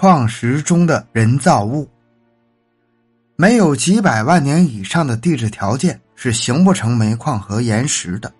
[0.00, 1.90] 矿石中的人造物。
[3.34, 8.32] 没有几百万年以上的地质条件是形不成煤矿和岩石的，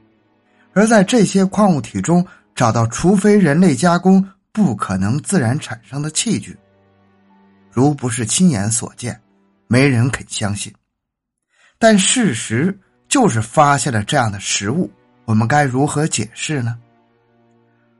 [0.72, 2.24] 而在这些矿物体中
[2.54, 6.56] 找到除非人类加工不可能自然产生的器具，
[7.72, 9.20] 如不是亲眼所见，
[9.66, 10.72] 没人肯相信。
[11.76, 12.78] 但事实
[13.08, 14.88] 就是发现了这样的实物，
[15.24, 16.78] 我们该如何解释呢？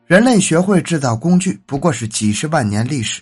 [0.06, 3.20] 人类学会制造工具不过是几十万年历史，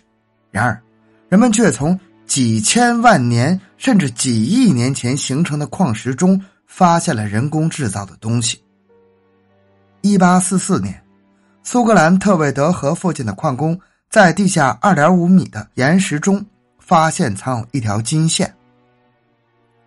[0.57, 0.83] 然而，
[1.29, 8.59] 人们却从几千万年甚至几亿年前形成的矿石中发现了人工制造的东西。
[10.01, 10.99] 一八四四年，
[11.63, 13.79] 苏格兰特韦德河附近的矿工
[14.09, 16.43] 在地下二点五米的岩石中
[16.79, 18.51] 发现藏有一条金线。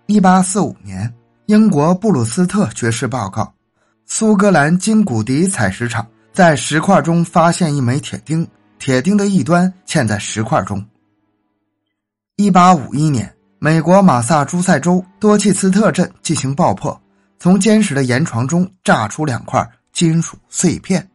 [0.05, 1.11] 一八四五年，
[1.47, 3.51] 英国布鲁斯特爵士报告，
[4.05, 8.47] 苏格兰金古迪采石场在石块中发现一枚铁钉，
[8.79, 10.83] 铁钉的一端嵌在石块中。
[12.37, 16.99] 一八五一年，美国马萨诸塞州多契斯特镇进行爆破，
[17.37, 21.07] 从坚实的岩床中炸出两块金属碎片，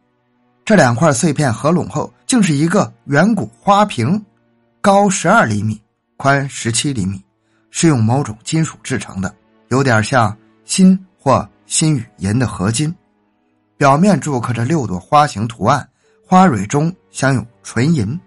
[0.63, 4.23] 这两块碎片合拢后，竟是一个圆骨花瓶，
[4.79, 5.81] 高十二厘米，
[6.15, 7.19] 宽十七厘米。
[7.77, 9.35] 是用某种金属制成的，
[9.67, 12.95] 有点像锌或锌与银的合金，
[13.75, 15.85] 表面铸刻着六朵花形图案，
[16.25, 18.19] 花蕊中镶有纯银，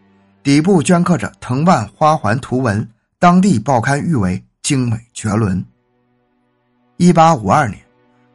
[0.42, 2.89] 底部镌刻着藤蔓花环图文。
[3.19, 5.62] 当地报刊誉为精美绝伦。
[6.97, 7.78] 一八五二年，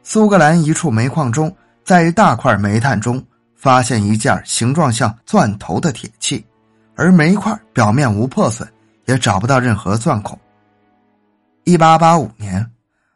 [0.04, 1.52] 苏格兰一处煤矿中，
[1.84, 3.20] 在一大块煤炭中
[3.56, 6.46] 发现一件形状像钻头的铁器，
[6.94, 8.68] 而煤块表面无破损，
[9.06, 10.38] 也找不到任何钻孔。
[11.64, 12.64] 一八八五年，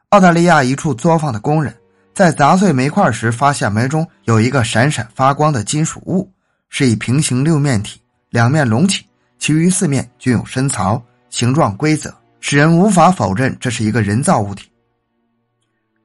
[0.08, 1.72] 澳大利亚一处作坊的工人
[2.12, 6.28] 在砸碎煤块时，发现煤中有一个闪闪发光的金属物，
[6.68, 9.04] 是以平行六面体，两面隆起，
[9.38, 14.70] 其余四面均有深槽，形状规则，使人无法否认这是一个人造物体。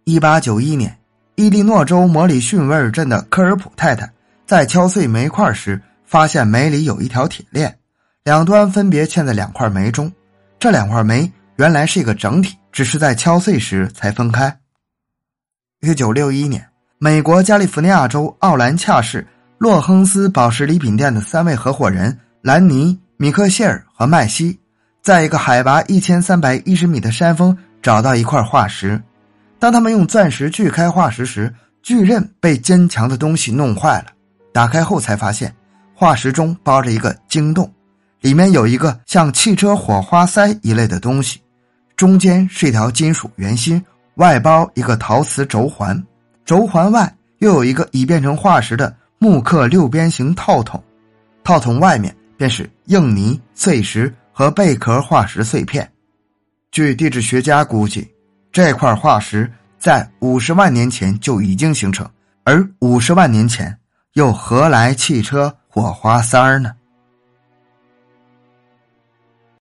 [0.05, 0.97] 一八九一年，
[1.35, 4.11] 伊利诺州摩里逊维尔镇的科尔普太太
[4.45, 7.77] 在敲碎煤块时，发现煤里有一条铁链，
[8.23, 10.11] 两端分别嵌在两块煤中，
[10.59, 11.31] 这两块煤。
[11.57, 14.57] 原来是一个整体，只是在敲碎时才分开。
[15.81, 16.67] 一九六一年，
[16.97, 19.25] 美国加利福尼亚州奥兰恰市
[19.63, 24.59] 洛亨斯宝石礼品店的三位合伙人兰尼、米克谢尔和麦西，
[25.01, 29.01] 在一个海拔一千三百一十米的山峰找到一块化石。
[29.59, 34.07] 当他们用钻石锯开化石时，锯刃被坚强的东西弄坏了。
[34.51, 35.55] 打开后才发现，
[35.95, 37.71] 化石中包着一个晶洞，
[38.19, 41.39] 里面有一个像汽车火花塞一类的东西。
[41.95, 43.81] 中间是一条金属圆心，
[44.15, 46.03] 外包一个陶瓷轴环，
[46.43, 50.83] 轴环外又有一个已变成化石的木刻六边形套筒，
[51.45, 55.89] 套筒外面便是硬泥、碎石和贝壳化石碎片。
[56.71, 58.05] 据地质学家估计，
[58.51, 62.05] 这块化石在五十万年前就已经形成，
[62.43, 63.73] 而五十万年前
[64.15, 66.73] 又何来汽车火花塞呢？